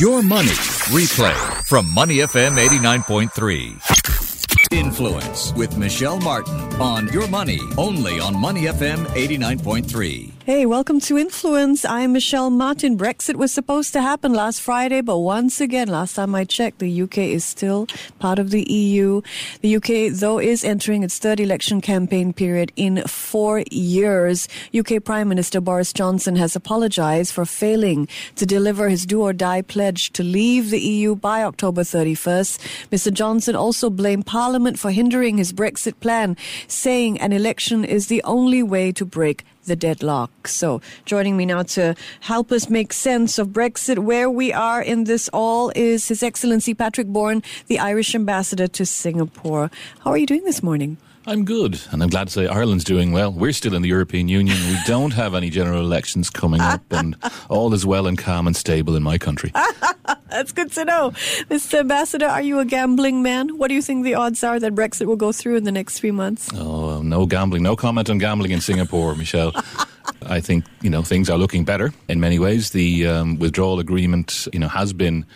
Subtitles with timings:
[0.00, 0.48] Your Money
[0.90, 4.72] Replay from Money FM 89.3.
[4.72, 10.33] Influence with Michelle Martin on Your Money, only on Money FM 89.3.
[10.46, 11.86] Hey, welcome to Influence.
[11.86, 12.98] I'm Michelle Martin.
[12.98, 17.00] Brexit was supposed to happen last Friday, but once again, last time I checked, the
[17.00, 17.86] UK is still
[18.18, 19.22] part of the EU.
[19.62, 24.46] The UK, though, is entering its third election campaign period in four years.
[24.78, 29.62] UK Prime Minister Boris Johnson has apologized for failing to deliver his do or die
[29.62, 32.58] pledge to leave the EU by October 31st.
[32.92, 33.10] Mr.
[33.10, 36.36] Johnson also blamed Parliament for hindering his Brexit plan,
[36.68, 40.48] saying an election is the only way to break the deadlock.
[40.48, 45.04] So, joining me now to help us make sense of Brexit, where we are in
[45.04, 49.70] this all, is His Excellency Patrick Bourne, the Irish ambassador to Singapore.
[50.00, 50.96] How are you doing this morning?
[51.26, 53.32] I'm good, and I'm glad to say Ireland's doing well.
[53.32, 54.56] We're still in the European Union.
[54.68, 57.16] We don't have any general elections coming up, and
[57.48, 59.50] all is well and calm and stable in my country.
[60.28, 61.12] That's good to know.
[61.48, 61.80] Mr.
[61.80, 63.56] Ambassador, are you a gambling man?
[63.56, 65.98] What do you think the odds are that Brexit will go through in the next
[66.00, 66.50] few months?
[66.54, 67.62] Oh, no gambling.
[67.62, 69.52] No comment on gambling in Singapore, Michelle.
[70.26, 72.70] I think you know things are looking better in many ways.
[72.70, 75.26] The um, withdrawal agreement, you know, has been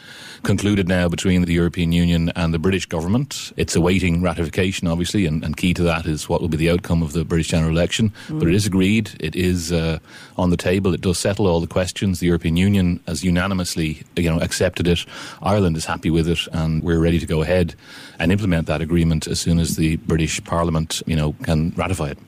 [0.42, 3.52] concluded now between the European Union and the British government.
[3.56, 7.02] It's awaiting ratification, obviously, and, and key to that is what will be the outcome
[7.02, 8.12] of the British general election.
[8.28, 8.38] Mm.
[8.38, 9.10] But it is agreed.
[9.20, 9.98] It is uh,
[10.36, 10.94] on the table.
[10.94, 12.20] It does settle all the questions.
[12.20, 15.04] The European Union has unanimously, you know, accepted it.
[15.42, 17.74] Ireland is happy with it, and we're ready to go ahead
[18.18, 22.18] and implement that agreement as soon as the British Parliament, you know, can ratify it.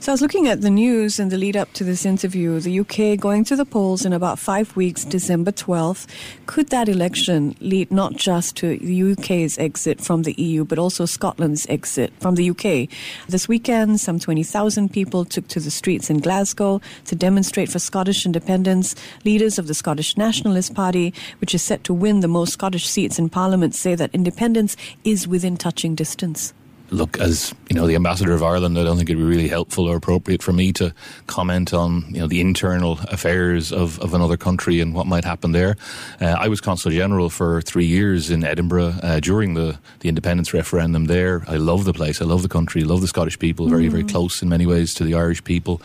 [0.00, 2.60] So I was looking at the news in the lead up to this interview.
[2.60, 6.06] The UK going to the polls in about five weeks, December 12th.
[6.46, 11.04] Could that election lead not just to the UK's exit from the EU, but also
[11.04, 12.88] Scotland's exit from the UK?
[13.28, 18.26] This weekend, some 20,000 people took to the streets in Glasgow to demonstrate for Scottish
[18.26, 18.94] independence.
[19.24, 23.18] Leaders of the Scottish Nationalist Party, which is set to win the most Scottish seats
[23.18, 26.54] in Parliament, say that independence is within touching distance
[26.92, 29.88] look, as you know, the ambassador of Ireland, I don't think it'd be really helpful
[29.88, 30.94] or appropriate for me to
[31.26, 35.52] comment on you know the internal affairs of, of another country and what might happen
[35.52, 35.76] there.
[36.20, 40.52] Uh, I was consul general for three years in Edinburgh uh, during the the independence
[40.52, 41.06] referendum.
[41.06, 42.20] There, I love the place.
[42.20, 42.82] I love the country.
[42.82, 43.68] I love the Scottish people.
[43.68, 43.90] Very, mm.
[43.90, 45.80] very close in many ways to the Irish people.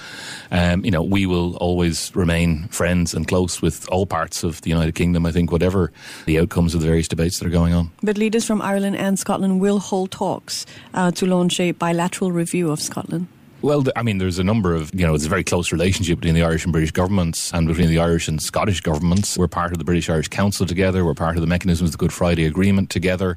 [0.51, 4.69] Um, you know, we will always remain friends and close with all parts of the
[4.69, 5.25] United Kingdom.
[5.25, 5.91] I think whatever
[6.25, 7.91] the outcomes of the various debates that are going on.
[8.03, 10.65] But leaders from Ireland and Scotland will hold talks
[10.97, 13.27] uh, to launch a bilateral review of Scotland?
[13.63, 16.35] Well, I mean, there's a number of, you know, it's a very close relationship between
[16.35, 19.35] the Irish and British governments and between the Irish and Scottish governments.
[19.35, 21.03] We're part of the British Irish Council together.
[21.03, 23.35] We're part of the mechanisms of the Good Friday Agreement together.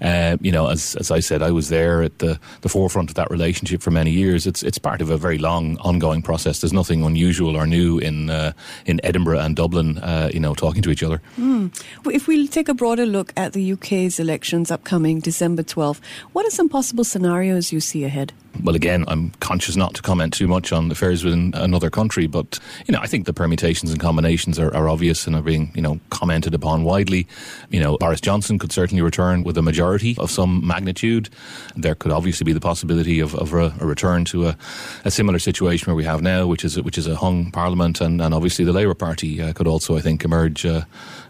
[0.00, 3.14] Uh, you know, as, as I said, I was there at the, the forefront of
[3.14, 4.44] that relationship for many years.
[4.44, 6.60] It's it's part of a very long, ongoing process.
[6.60, 8.52] There's nothing unusual or new in uh,
[8.86, 11.22] in Edinburgh and Dublin, uh, you know, talking to each other.
[11.38, 11.70] Mm.
[12.12, 16.00] If we take a broader look at the UK's elections upcoming December 12th,
[16.32, 18.32] what are some possible scenarios you see ahead?
[18.62, 22.58] Well, again, I'm conscious not to comment too much on affairs within another country, but
[22.86, 25.82] you know, I think the permutations and combinations are, are, obvious and are being you
[25.82, 27.26] know commented upon widely.
[27.70, 31.30] You know, Boris Johnson could certainly return with a majority of some magnitude.
[31.76, 34.56] There could obviously be the possibility of, of a, a, return to a,
[35.04, 38.20] a, similar situation where we have now, which is which is a hung parliament, and,
[38.20, 40.82] and obviously the Labour Party uh, could also, I think, emerge uh,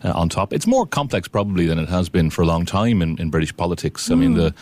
[0.02, 0.52] uh, on top.
[0.52, 3.54] It's more complex probably than it has been for a long time in, in British
[3.56, 4.08] politics.
[4.08, 4.12] Mm.
[4.12, 4.54] I mean, the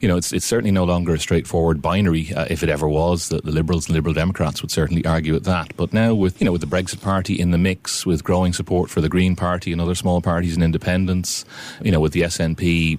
[0.00, 3.28] you know, it's it's certainly no longer a straightforward binary uh, if it ever was.
[3.28, 5.76] The, the, Liberals and Liberal Democrats would certainly argue at that.
[5.76, 8.90] But now, with you know, with the Brexit Party in the mix, with growing support
[8.90, 11.44] for the Green Party and other small parties and independents,
[11.82, 12.98] you know, with the SNP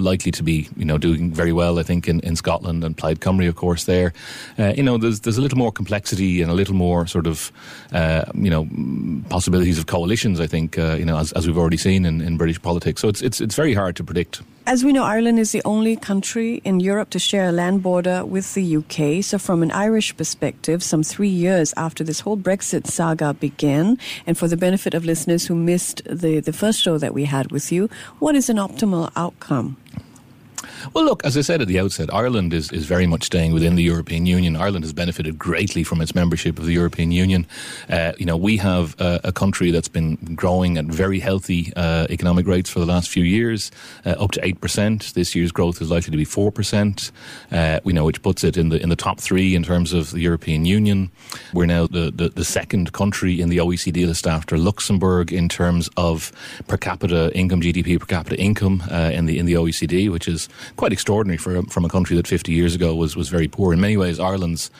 [0.00, 3.20] likely to be you know doing very well, I think in, in Scotland and Plaid
[3.20, 4.12] Cymru, of course, there,
[4.58, 7.52] uh, you know, there's there's a little more complexity and a little more sort of
[7.92, 8.68] uh, you know
[9.28, 10.40] possibilities of coalitions.
[10.40, 13.00] I think uh, you know as, as we've already seen in, in British politics.
[13.00, 14.42] So it's it's it's very hard to predict.
[14.64, 18.24] As we know, Ireland is the only country in Europe to share a land border
[18.24, 19.24] with the UK.
[19.24, 24.38] So, from an Irish perspective, some three years after this whole Brexit saga began, and
[24.38, 27.72] for the benefit of listeners who missed the, the first show that we had with
[27.72, 27.90] you,
[28.20, 29.76] what is an optimal outcome?
[30.94, 33.76] Well, look, as I said at the outset, Ireland is, is very much staying within
[33.76, 34.56] the European Union.
[34.56, 37.46] Ireland has benefited greatly from its membership of the European Union.
[37.88, 42.06] Uh, you know, we have uh, a country that's been growing at very healthy uh,
[42.10, 43.70] economic rates for the last few years,
[44.04, 45.12] uh, up to 8%.
[45.14, 47.10] This year's growth is likely to be 4%,
[47.52, 50.10] uh, we know, which puts it in the, in the top three in terms of
[50.10, 51.10] the European Union.
[51.52, 55.88] We're now the, the, the second country in the OECD list after Luxembourg in terms
[55.96, 56.32] of
[56.66, 60.48] per capita income, GDP per capita income uh, in the in the OECD, which is
[60.76, 63.72] quite extraordinary for from a country that 50 years ago was was very poor.
[63.72, 64.70] In many ways, Ireland's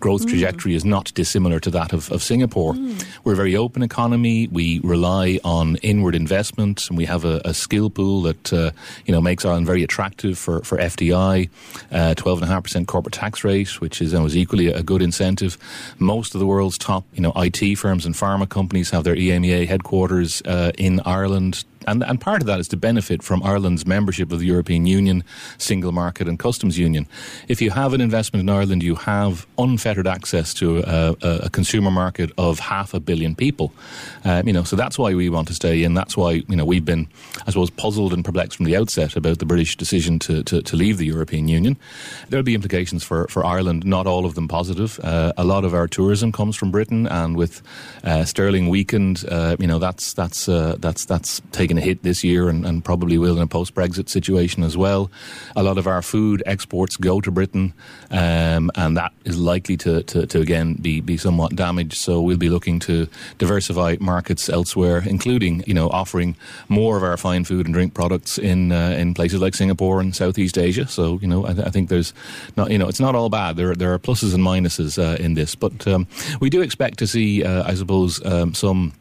[0.00, 0.28] growth mm.
[0.28, 2.74] trajectory is not dissimilar to that of, of Singapore.
[2.74, 3.04] Mm.
[3.24, 4.48] We're a very open economy.
[4.48, 8.70] We rely on inward investment, and we have a, a skill pool that uh,
[9.06, 11.48] you know makes Ireland very attractive for for FDI.
[11.90, 15.02] Uh, twelve and a half percent corporate tax rate, which is, is equally a good
[15.02, 15.58] incentive.
[15.98, 19.66] Most of the world's top you know IT firms and pharma companies have their EMEA
[19.66, 24.32] headquarters uh, in Ireland and, and part of that is to benefit from Ireland's membership
[24.32, 25.24] of the European Union,
[25.58, 27.06] single market, and customs union.
[27.48, 31.90] If you have an investment in Ireland, you have unfettered access to a, a consumer
[31.90, 33.72] market of half a billion people.
[34.24, 35.94] Um, you know, so that's why we want to stay in.
[35.94, 37.08] That's why you know we've been,
[37.46, 40.76] I suppose, puzzled and perplexed from the outset about the British decision to, to, to
[40.76, 41.76] leave the European Union.
[42.28, 45.00] There'll be implications for, for Ireland, not all of them positive.
[45.02, 47.62] Uh, a lot of our tourism comes from Britain, and with
[48.04, 52.02] uh, sterling weakened, uh, you know, that's that's uh, that's that's taken taken a hit
[52.02, 55.08] this year and, and probably will in a post Brexit situation as well.
[55.54, 57.72] A lot of our food exports go to Britain,
[58.10, 61.94] um, and that is likely to, to, to, again be, be somewhat damaged.
[61.94, 63.06] So we'll be looking to
[63.38, 66.34] diversify markets elsewhere, including you know offering
[66.68, 70.16] more of our fine food and drink products in uh, in places like Singapore and
[70.16, 70.88] Southeast Asia.
[70.88, 72.12] So you know I, th- I, think there's
[72.56, 73.56] not you know it's not all bad.
[73.56, 76.08] There there are pluses and minuses uh, in this, but um,
[76.40, 78.92] we do expect to see uh, I suppose um, some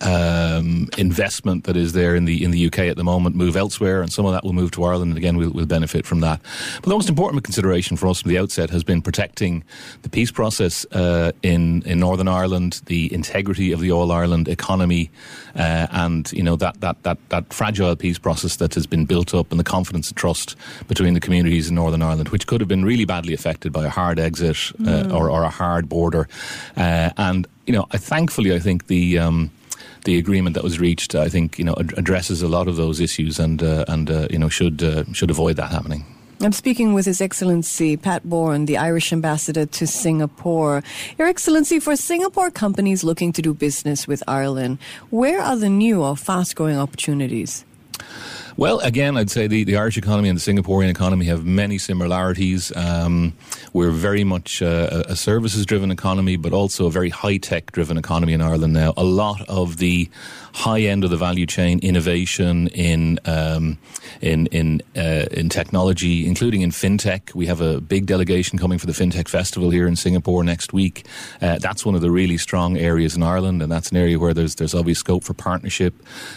[0.00, 4.02] um, investment that is there in the in the UK at the moment move elsewhere,
[4.02, 6.40] and some of that will move to Ireland, and again we'll, we'll benefit from that.
[6.76, 9.62] But the most important consideration for us from the outset has been protecting
[10.02, 15.10] the peace process uh, in in Northern Ireland, the integrity of the All Ireland economy,
[15.54, 19.34] uh, and you know that, that that that fragile peace process that has been built
[19.34, 20.56] up, and the confidence and trust
[20.88, 23.90] between the communities in Northern Ireland, which could have been really badly affected by a
[23.90, 25.14] hard exit uh, mm.
[25.14, 26.28] or, or, a hard border,
[26.76, 29.50] uh, and you know, I, thankfully, I think the um,
[30.04, 33.00] the agreement that was reached, I think, you know, ad- addresses a lot of those
[33.00, 36.04] issues and uh, and uh, you know should uh, should avoid that happening.
[36.42, 40.82] I'm speaking with His Excellency Pat Bourne, the Irish ambassador to Singapore.
[41.18, 44.78] Your Excellency, for Singapore companies looking to do business with Ireland,
[45.10, 47.66] where are the new or fast growing opportunities?
[48.60, 52.70] Well, again, I'd say the, the Irish economy and the Singaporean economy have many similarities.
[52.76, 53.32] Um,
[53.72, 57.96] we're very much uh, a services driven economy, but also a very high tech driven
[57.96, 58.92] economy in Ireland now.
[58.98, 60.10] A lot of the
[60.52, 63.78] high end of the value chain innovation in um,
[64.20, 67.34] in in uh, in technology, including in fintech.
[67.34, 71.06] We have a big delegation coming for the fintech festival here in Singapore next week.
[71.40, 74.34] Uh, that's one of the really strong areas in Ireland, and that's an area where
[74.34, 75.94] there's there's obvious scope for partnership.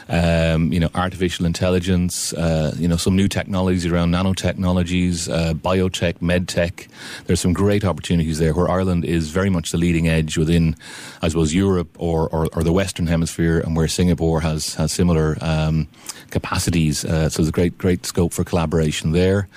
[0.07, 2.12] Um, you know, artificial intelligence.
[2.33, 6.87] Uh, you know, some new technologies around nanotechnologies, uh, biotech, medtech.
[7.25, 10.75] There's some great opportunities there where Ireland is very much the leading edge within,
[11.21, 15.37] I suppose, Europe or or, or the Western Hemisphere, and where Singapore has has similar
[15.41, 15.87] um,
[16.29, 17.05] capacities.
[17.05, 19.47] Uh, so there's great great scope for collaboration there.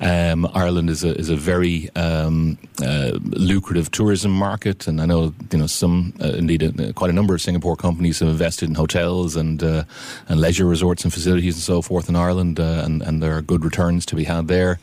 [0.00, 5.34] Um, Ireland is a is a very um, uh, lucrative tourism market, and I know
[5.52, 8.74] you know some uh, indeed uh, quite a number of Singapore companies have invested in
[8.76, 9.84] hotels and uh,
[10.28, 13.42] and leisure resorts and facilities and so forth in Ireland, uh, and and there are
[13.42, 14.78] good returns to be had there.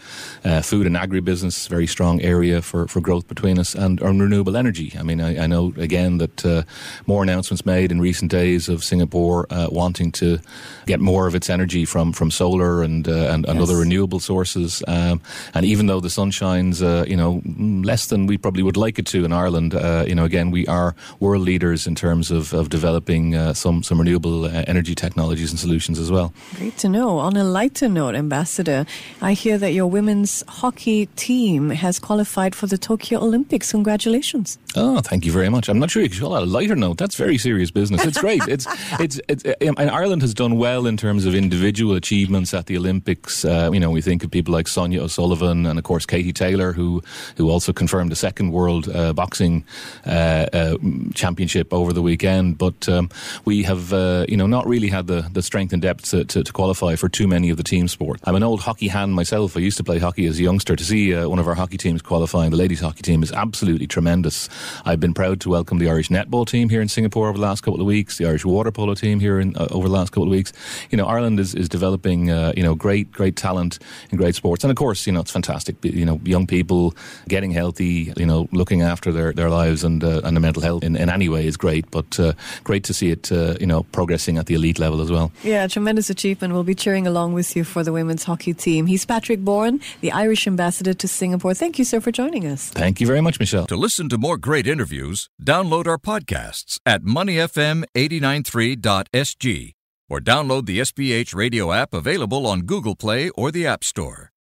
[0.45, 4.55] Uh, food and agribusiness, very strong area for, for growth between us, and on renewable
[4.55, 4.93] energy.
[4.99, 6.65] I mean, I, I know again that
[7.07, 10.39] more announcements made in recent days of Singapore wanting to
[10.85, 13.63] get more of its energy from from solar and and, and yes.
[13.63, 14.83] other renewable sources.
[14.87, 15.06] Um,
[15.53, 17.41] and even though the sun shines, uh, you know,
[17.83, 20.65] less than we probably would like it to in Ireland, uh, you know, again, we
[20.67, 25.51] are world leaders in terms of, of developing uh, some, some renewable uh, energy technologies
[25.51, 26.33] and solutions as well.
[26.55, 27.19] Great to know.
[27.19, 28.85] On a lighter note, Ambassador,
[29.21, 33.71] I hear that your women's hockey team has qualified for the Tokyo Olympics.
[33.71, 34.57] Congratulations.
[34.75, 35.69] Oh, thank you very much.
[35.69, 36.97] I'm not sure you could call that a lighter note.
[36.97, 38.05] That's very serious business.
[38.05, 38.41] It's great.
[38.47, 38.67] it's,
[38.99, 43.45] it's, it's, and Ireland has done well in terms of individual achievements at the Olympics.
[43.45, 46.73] Uh, you know, we think of people like Sonia O'Sullivan and, of course, Katie Taylor,
[46.73, 47.01] who
[47.35, 49.63] who also confirmed a second world uh, boxing
[50.05, 50.77] uh, uh,
[51.13, 52.57] championship over the weekend.
[52.57, 53.09] But um,
[53.45, 56.43] we have, uh, you know, not really had the, the strength and depth to, to,
[56.43, 58.21] to, qualify for too many of the team sports.
[58.25, 59.55] I'm an old hockey hand myself.
[59.55, 60.75] I used to play hockey as a youngster.
[60.75, 63.87] To see uh, one of our hockey teams qualifying, the ladies' hockey team, is absolutely
[63.87, 64.49] tremendous.
[64.85, 67.61] I've been proud to welcome the Irish netball team here in Singapore over the last
[67.61, 70.29] couple of weeks, the Irish water polo team here in, over the last couple of
[70.29, 70.53] weeks.
[70.89, 74.63] You know, Ireland is, is developing, you know, great, great talent in great sports.
[74.63, 75.75] And of course, you know, it's fantastic.
[75.83, 76.95] You know, young people
[77.27, 80.83] getting healthy, you know, looking after their, their lives and uh, and their mental health
[80.83, 81.89] in, in any way is great.
[81.91, 85.11] But uh, great to see it, uh, you know, progressing at the elite level as
[85.11, 85.31] well.
[85.43, 86.53] Yeah, tremendous achievement.
[86.53, 88.85] We'll be cheering along with you for the women's hockey team.
[88.87, 91.53] He's Patrick Bourne, the Irish ambassador to Singapore.
[91.53, 92.69] Thank you, sir, for joining us.
[92.69, 93.65] Thank you very much, Michelle.
[93.67, 99.73] To listen to more great interviews, download our podcasts at moneyfm893.sg
[100.09, 104.31] or download the SPH radio app available on Google Play or the App Store.